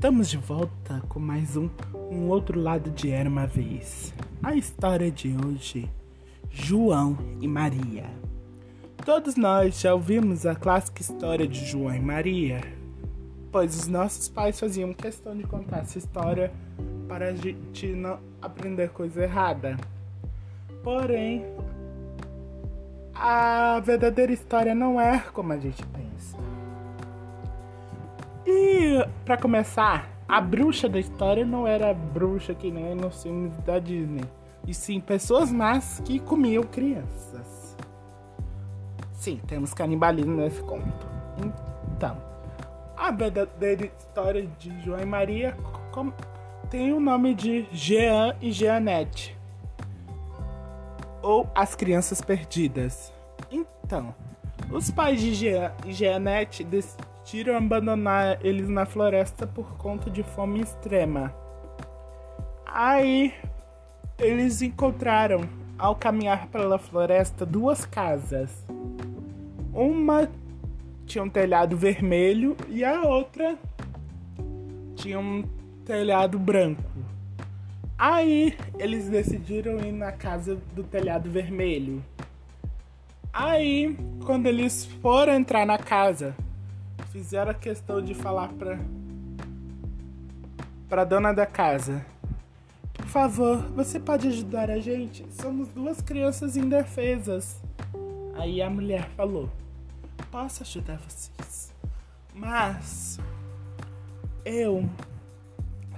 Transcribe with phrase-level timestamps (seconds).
[0.00, 1.68] Estamos de volta com mais um
[2.10, 4.14] Um Outro Lado de Era Uma Vez.
[4.42, 5.90] A história de hoje,
[6.48, 8.06] João e Maria.
[9.04, 12.62] Todos nós já ouvimos a clássica história de João e Maria,
[13.52, 16.50] pois os nossos pais faziam questão de contar essa história
[17.06, 19.76] para a gente não aprender coisa errada.
[20.82, 21.44] Porém,
[23.14, 26.38] a verdadeira história não é como a gente pensa.
[29.24, 34.24] Para começar, a bruxa da história não era bruxa que nem nos filmes da Disney,
[34.66, 37.76] e sim pessoas más que comiam crianças.
[39.12, 41.06] Sim, temos canibalismo nesse conto.
[41.96, 42.16] Então,
[42.96, 45.56] a verdadeira história de João e Maria
[46.70, 49.36] tem o nome de Jean e Jeanette,
[51.22, 53.12] ou As Crianças Perdidas.
[53.50, 54.14] Então,
[54.70, 56.62] os pais de Jean e Jeanette
[57.20, 61.34] decidiram abandonar eles na floresta por conta de fome extrema.
[62.66, 63.32] Aí
[64.18, 65.40] eles encontraram,
[65.78, 68.50] ao caminhar pela floresta, duas casas.
[69.72, 70.28] Uma
[71.06, 73.56] tinha um telhado vermelho e a outra
[74.96, 75.44] tinha um
[75.84, 76.82] telhado branco.
[77.96, 82.02] Aí eles decidiram ir na casa do telhado vermelho.
[83.32, 86.34] Aí, quando eles foram entrar na casa,
[87.10, 88.78] fizeram a questão de falar pra,
[90.88, 92.04] pra dona da casa:
[92.92, 95.26] Por favor, você pode ajudar a gente?
[95.32, 97.60] Somos duas crianças indefesas.
[98.36, 99.50] Aí a mulher falou:
[100.30, 101.72] Posso ajudar vocês,
[102.34, 103.18] mas
[104.44, 104.88] eu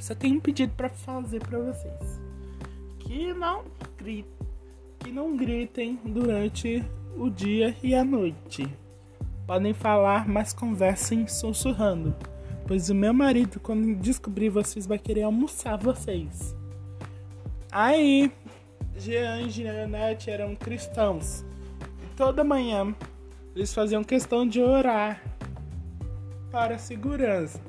[0.00, 2.20] só tenho um pedido para fazer para vocês:
[2.98, 3.64] que não
[3.96, 4.32] gritem,
[4.98, 6.84] que não gritem durante
[7.16, 8.81] o dia e a noite.
[9.52, 12.16] Podem falar, mas conversem sussurrando,
[12.66, 16.56] pois o meu marido, quando descobrir vocês, vai querer almoçar vocês.
[17.70, 18.32] Aí,
[18.96, 21.44] Jean e Jeanette eram cristãos.
[22.02, 22.94] E toda manhã
[23.54, 25.22] eles faziam questão de orar
[26.50, 27.60] para a segurança.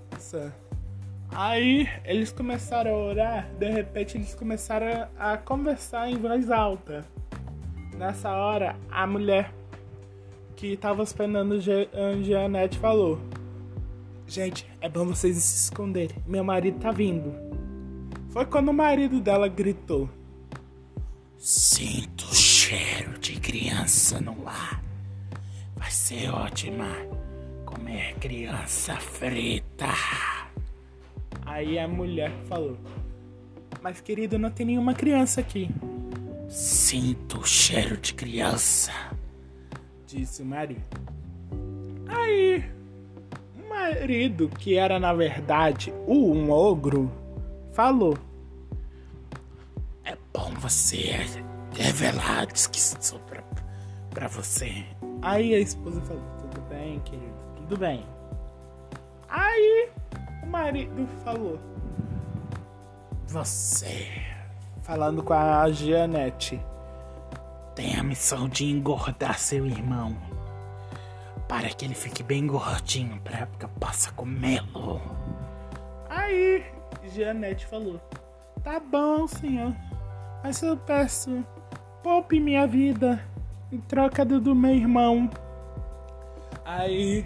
[1.32, 7.04] Aí eles começaram a orar, de repente eles começaram a conversar em voz alta.
[7.98, 9.52] Nessa hora, a mulher
[10.64, 13.20] que estava esperando a Jeanette falou:
[14.26, 16.16] Gente, é bom vocês se esconderem.
[16.26, 17.34] Meu marido tá vindo.
[18.30, 20.10] Foi quando o marido dela gritou:
[21.38, 24.82] Sinto o cheiro de criança no ar.
[25.76, 26.88] Vai ser ótima
[27.66, 29.90] comer criança frita.
[31.46, 32.78] Aí a mulher falou:
[33.82, 35.70] Mas querido, não tem nenhuma criança aqui.
[36.48, 38.94] Sinto o cheiro de criança
[40.14, 40.84] disse o marido.
[42.08, 42.64] Aí,
[43.58, 47.12] o marido, que era na verdade um ogro,
[47.72, 48.18] falou:
[50.06, 51.16] É bom você
[51.72, 53.44] revelar que sou pra,
[54.12, 54.86] pra você.
[55.22, 58.06] Aí a esposa falou: Tudo bem, querido, tudo bem.
[59.28, 59.90] Aí
[60.44, 61.60] o marido falou:
[63.28, 64.08] Você.
[64.84, 66.60] Falando com a Jeanette
[67.76, 70.16] tem a missão de engordar seu irmão.
[71.48, 75.02] Para que ele fique bem gordinho, para que eu possa comê-lo.
[76.10, 76.64] Aí,
[77.14, 78.00] Janete falou:
[78.64, 79.76] Tá bom, senhor.
[80.44, 81.46] Mas eu peço,
[82.02, 83.24] poupe minha vida
[83.72, 85.30] em troca do, do meu irmão.
[86.66, 87.26] Aí,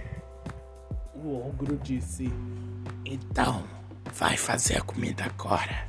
[1.15, 2.31] o ogro disse:
[3.05, 3.63] Então,
[4.13, 5.87] vai fazer a comida agora.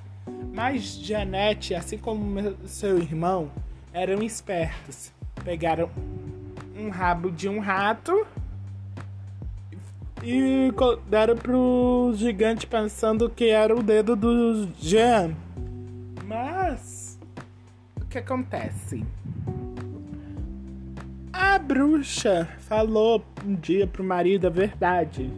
[0.53, 3.51] Mas Janete, assim como seu irmão,
[3.99, 5.13] eram espertos.
[5.45, 5.91] Pegaram
[6.77, 8.27] um rabo de um rato
[10.23, 10.73] e
[11.09, 15.35] deram pro gigante pensando que era o dedo do Jean.
[16.25, 17.19] Mas
[18.01, 19.05] o que acontece?
[21.33, 25.31] A bruxa falou um dia pro marido a verdade.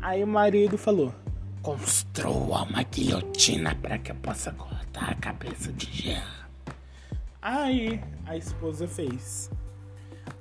[0.00, 1.14] Aí o marido falou:
[1.62, 6.37] Construa uma guilhotina para que eu possa cortar a cabeça de Jean.
[7.40, 9.50] Aí a esposa fez.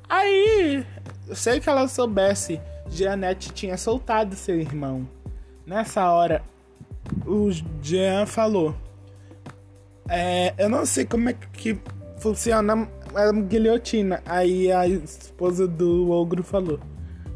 [0.09, 0.85] Aí,
[1.33, 2.59] sei que ela soubesse,
[2.89, 5.07] Jeanette tinha soltado seu irmão.
[5.65, 6.41] Nessa hora,
[7.25, 7.49] o
[7.81, 8.75] Jean falou:
[10.09, 11.79] é, Eu não sei como é que
[12.17, 14.21] funciona a guilhotina.
[14.25, 16.79] Aí a esposa do ogro falou: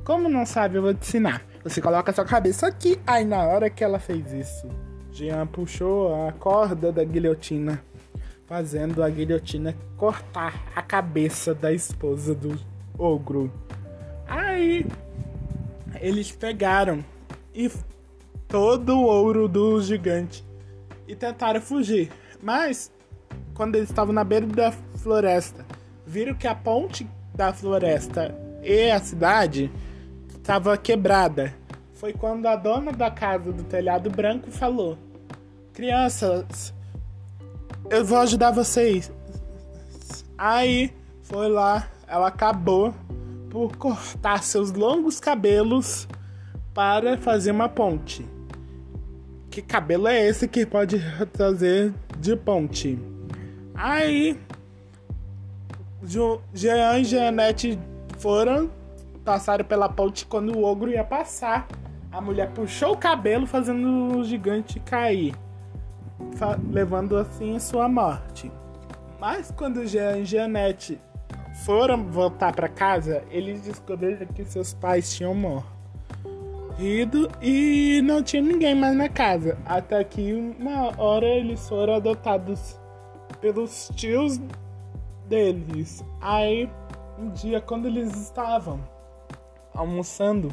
[0.04, 1.46] Como não sabe, eu vou te ensinar.
[1.64, 3.00] Você coloca sua cabeça aqui.
[3.06, 4.68] Aí na hora que ela fez isso,
[5.12, 7.84] Jean puxou a corda da guilhotina
[8.52, 12.60] fazendo a guilhotina cortar a cabeça da esposa do
[13.00, 13.50] ogro.
[14.28, 14.86] Aí
[16.02, 17.02] eles pegaram
[17.56, 17.72] e
[18.50, 20.44] todo o ouro do gigante
[21.08, 22.12] e tentaram fugir.
[22.44, 22.92] Mas,
[23.54, 25.66] quando eles estavam na beira da floresta,
[26.06, 29.72] viram que a ponte da floresta e a cidade
[30.28, 31.54] estava quebrada.
[31.94, 34.98] Foi quando a dona da casa do telhado branco falou:
[35.72, 36.74] Crianças,
[37.92, 39.12] eu vou ajudar vocês.
[40.38, 40.94] Aí
[41.24, 42.96] foi lá, ela acabou
[43.50, 46.08] por cortar seus longos cabelos
[46.74, 48.26] para fazer uma ponte.
[49.50, 51.00] Que cabelo é esse que pode
[51.34, 52.98] trazer de ponte?
[53.76, 54.40] Aí,
[56.02, 57.78] Jean e Jeanette
[58.18, 58.72] foram,
[59.26, 61.68] passaram pela ponte quando o ogro ia passar.
[62.10, 65.36] A mulher puxou o cabelo, fazendo o gigante cair,
[66.70, 68.52] levando assim sua morte.
[69.20, 71.00] Mas quando Jean e Jeanette
[71.66, 78.74] foram voltar para casa, eles descobriram que seus pais tinham morrido e não tinha ninguém
[78.74, 79.58] mais na casa.
[79.66, 82.80] Até que uma hora eles foram adotados
[83.40, 84.40] pelos tios
[85.28, 86.04] deles.
[86.20, 86.68] Aí
[87.20, 88.80] um dia quando eles estavam
[89.74, 90.52] almoçando,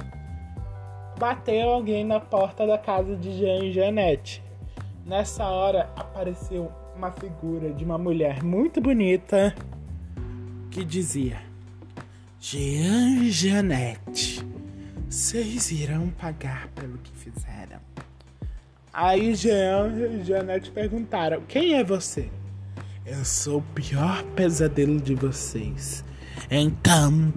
[1.18, 4.47] bateu alguém na porta da casa de Jean e Jeanette.
[5.08, 9.54] Nessa hora apareceu uma figura de uma mulher muito bonita
[10.70, 11.40] que dizia:
[12.38, 14.46] Jean e Jeanette,
[15.08, 17.80] vocês irão pagar pelo que fizeram.
[18.92, 22.28] Aí Jean e Jeanette perguntaram: Quem é você?
[23.06, 26.04] Eu sou o pior pesadelo de vocês.
[26.50, 27.32] Então,